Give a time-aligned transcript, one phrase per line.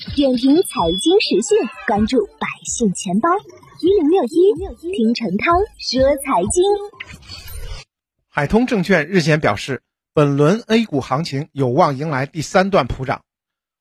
[0.00, 3.28] 点评财经时讯，关注百姓钱包
[3.82, 6.64] 一零六一，听陈涛说财经。
[8.26, 9.82] 海通证券日前表示，
[10.14, 13.20] 本轮 A 股行情有望迎来第三段普涨。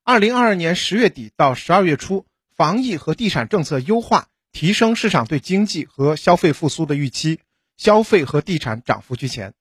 [0.04, 7.40] 二零二二年十月底到十二月初，防疫和地产政策优化，提升市场对经济和消费复苏的预期，
[7.78, 9.54] 消费和地产涨幅居前。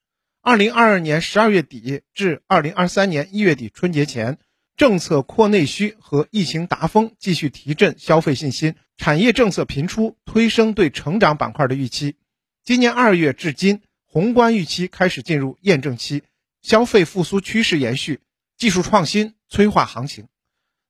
[0.42, 4.38] 二零二二年十二月底至二零二三年一月底春节前，
[4.78, 12.14] 政策扩内需和疫情达峰继续提振消费信心，产业政策频出，推升对成长板块的预期。
[12.62, 16.22] 今年二月至今，宏观预期开始进入验证期，
[16.62, 18.20] 消费复苏趋势延续，
[18.56, 20.28] 技术创新催化行情。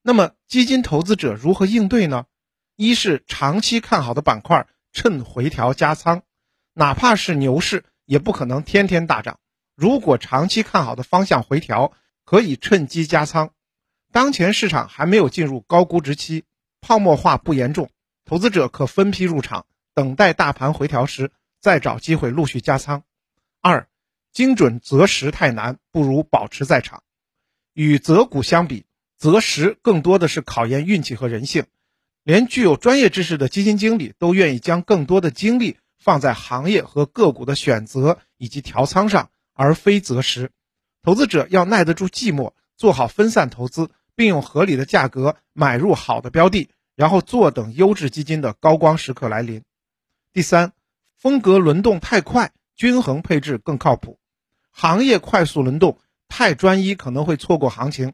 [0.03, 2.27] 那么，基金投资者如何应对呢？
[2.75, 6.21] 一是长期看好的板块，趁回调加仓，
[6.75, 9.39] 哪怕是牛市，也不可能天天大涨。
[9.75, 11.91] 如果长期看好的方向回调，
[12.23, 13.49] 可以趁机加仓。
[14.11, 16.43] 当前市场还没有进入高估值期，
[16.81, 17.89] 泡沫化不严重，
[18.25, 23.03] 投资者可分批入场，等待大盘回调时再找机会陆续加仓。
[23.61, 23.87] 二，
[24.31, 27.03] 精准择时太难，不如保持在场。
[27.73, 28.85] 与择股相比，
[29.15, 31.65] 择时更多的是考验运气和人性。
[32.23, 39.29] 连具有专业知识的基金经理都愿意将更多的精力放在行业和个股的选择以及调仓上。
[39.53, 40.51] 而非择时，
[41.03, 46.67] 投资者要耐得住寂寞，做好分散投资，并用合理的价格买入好的标的，
[46.97, 49.63] 然后坐等优质基金的高光时刻来临。
[50.33, 50.73] 第三，
[51.15, 54.19] 风格轮动太快，均衡配置更靠谱。
[54.71, 58.11] 行业快速轮动，太专一可能会错过行情，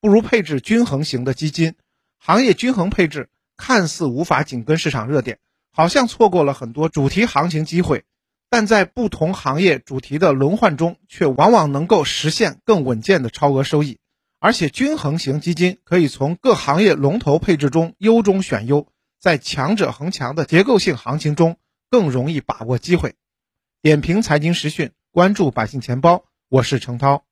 [0.00, 1.76] 不如配置均衡型的基金。
[2.18, 5.38] 行业均衡配置看似无法紧跟市场热点，
[5.70, 8.02] 好像错过了很多主题行情机会。
[8.50, 13.98] 但在不同行业主题的轮换中，却往往能够实现更稳健的超额收益。
[14.44, 21.56] 而且均衡型基金可以从各行业龙头配置中优中选优，在强者恒强的结构性行情中
[21.88, 23.14] 更容易把握机会。
[23.80, 27.24] 点评财经时讯，关注百姓钱包，我是程涛。